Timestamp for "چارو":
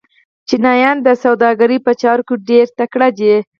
2.01-2.23